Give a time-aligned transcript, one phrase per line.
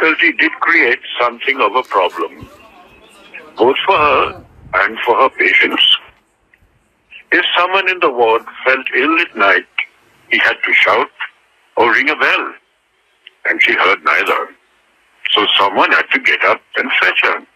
[0.00, 2.48] difficulty did create something of a problem,
[3.56, 5.82] both for her and for her patients.
[7.32, 9.66] If someone in the ward felt ill at night,
[10.30, 11.10] he had to shout
[11.76, 12.54] or ring a bell,
[13.46, 14.48] and she heard neither.
[15.32, 17.46] So someone had to get up and fetch her.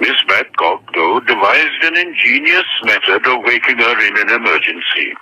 [0.00, 5.14] Miss Babcock, though, devised an ingenious method of waking her in an emergency.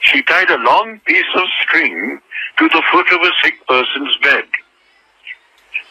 [0.00, 2.20] She tied a long piece of string
[2.58, 4.44] to the foot of a sick person's bed,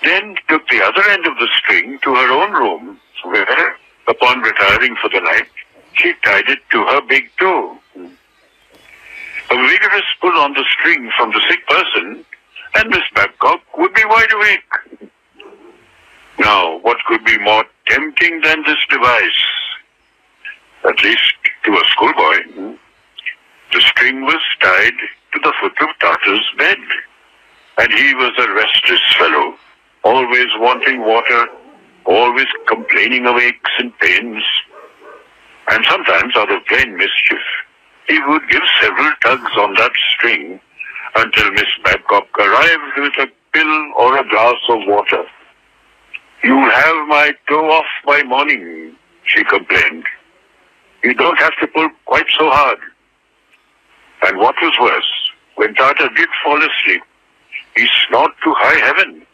[0.04, 3.76] then took the other end of the string to her own room, where,
[4.08, 5.48] upon retiring for the night,
[5.94, 7.78] she tied it to her big toe.
[7.96, 12.26] A vigorous pull on the string from the sick person,
[12.76, 15.12] and Miss Babcock would be wide awake.
[16.40, 19.44] Now, what could be more tempting than this device?
[20.88, 21.34] At least
[21.66, 22.78] to a schoolboy.
[23.74, 24.94] The string was tied
[25.34, 26.78] to the foot of Tata's bed,
[27.78, 29.56] and he was a restless fellow,
[30.04, 31.48] always wanting water,
[32.06, 34.44] always complaining of aches and pains,
[35.70, 37.42] and sometimes out of plain mischief,
[38.08, 40.60] he would give several tugs on that string
[41.16, 45.24] until Miss Babcock arrived with a pill or a glass of water.
[46.44, 50.06] You'll have my toe off by morning, she complained.
[51.04, 52.80] You don't have to pull quite so hard.
[54.24, 57.02] And what was worse, when Tata did fall asleep,
[57.76, 59.26] he snored to high heaven,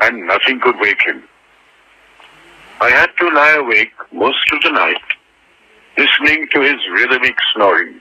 [0.00, 1.22] and nothing could wake him.
[2.80, 5.02] I had to lie awake most of the night,
[5.96, 8.00] listening to his rhythmic snoring.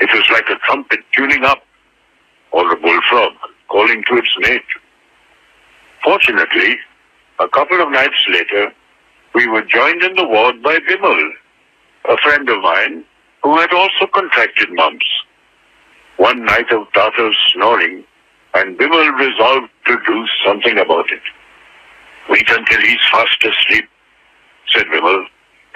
[0.00, 1.62] It was like a trumpet tuning up,
[2.52, 3.32] or a bullfrog
[3.68, 4.62] calling to its mate.
[6.04, 6.78] Fortunately,
[7.40, 8.72] a couple of nights later,
[9.34, 11.30] we were joined in the ward by Bimal,
[12.08, 13.04] a friend of mine
[13.42, 15.06] who had also contracted mumps.
[16.16, 18.04] One night of Tata's snoring,
[18.54, 21.22] and Bimal resolved to do something about it.
[22.28, 23.88] Wait until he's fast asleep,
[24.70, 25.24] said Bimal,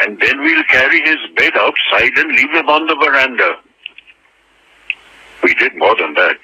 [0.01, 3.57] and then we'll carry his bed outside and leave him on the veranda.
[5.43, 6.39] We did more than that.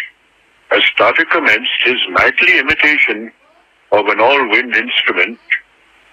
[0.71, 3.33] As Tata commenced his nightly imitation
[3.93, 5.39] of an all-wind instrument,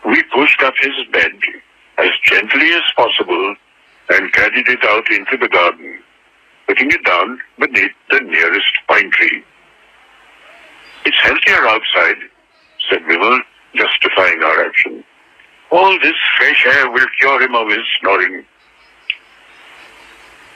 [0.05, 1.33] we pushed up his bed
[1.97, 3.55] as gently as possible
[4.09, 5.99] and carried it out into the garden,
[6.67, 9.43] putting it down beneath the nearest pine tree.
[11.05, 12.17] It's healthier outside,
[12.89, 13.39] said Bimal,
[13.75, 15.03] justifying our action.
[15.71, 18.45] All this fresh air will cure him of his snoring.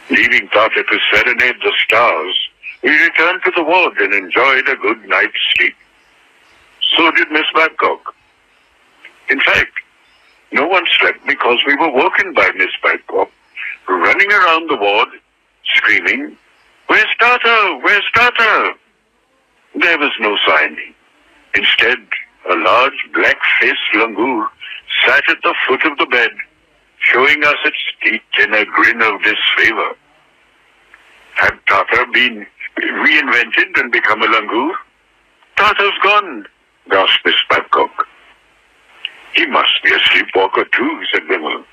[0.09, 2.49] Leaving Tata to serenade the stars,
[2.83, 5.75] we returned to the ward and enjoyed a good night's sleep.
[6.95, 8.16] So did Miss Babcock.
[9.29, 9.73] In fact,
[10.51, 13.29] no one slept because we were woken by Miss Babcock,
[13.87, 15.09] running around the ward,
[15.75, 16.35] screaming,
[16.87, 17.79] Where's Tata?
[17.83, 18.73] Where's Tata?
[19.75, 20.78] There was no sign.
[21.53, 22.00] Instead,
[22.50, 24.47] a large black-faced langur
[25.06, 26.31] sat at the foot of the bed,
[27.00, 29.96] showing us its teeth in a grin of disfavor.
[31.35, 32.46] Had Tata been
[32.78, 34.74] reinvented and become a langur?
[35.56, 36.46] Tata's gone,
[36.90, 38.08] gasped Miss Babcock.
[39.35, 41.63] He must be a sleepwalker too, said Bimal.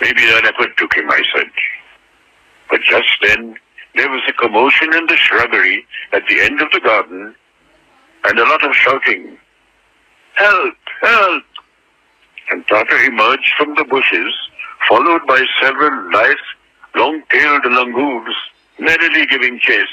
[0.00, 1.50] Maybe the leopard took him, I said.
[2.70, 3.56] But just then,
[3.94, 7.34] there was a commotion in the shrubbery at the end of the garden,
[8.24, 9.38] and a lot of shouting.
[10.34, 10.74] Help!
[11.00, 11.44] Help!
[12.50, 14.34] And Tata emerged from the bushes,
[14.88, 16.36] followed by several lithe,
[16.94, 18.34] long-tailed langurs,
[18.78, 19.86] merrily giving chase.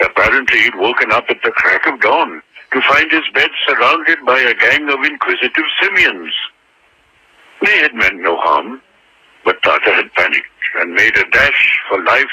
[0.00, 2.42] Apparently he'd woken up at the crack of dawn
[2.72, 6.34] to find his bed surrounded by a gang of inquisitive simians.
[7.64, 8.80] They had meant no harm,
[9.44, 10.46] but Tata had panicked
[10.80, 12.26] and made a dash for life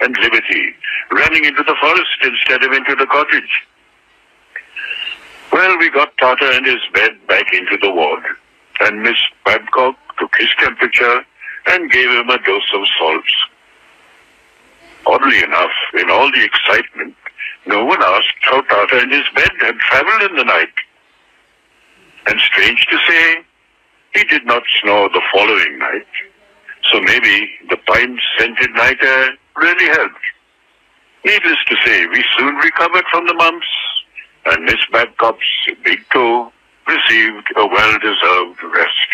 [0.00, 0.74] and liberty,
[1.10, 3.66] running into the forest instead of into the cottage.
[5.52, 8.24] Well, we got Tata and his bed back into the ward,
[8.80, 11.24] and Miss Babcock took his temperature
[11.66, 13.32] and gave him a dose of salts.
[15.06, 17.14] Oddly enough, in all the excitement,
[17.66, 20.72] no one asked how Tata and his bed had traveled in the night.
[22.26, 23.44] And strange to say,
[24.14, 26.06] he did not snore the following night.
[26.90, 30.20] So maybe the pine-scented night air really helped.
[31.24, 33.66] Needless to say, we soon recovered from the mumps,
[34.46, 35.40] and Miss Babcock's
[35.82, 36.52] big toe
[36.86, 39.13] received a well-deserved rest.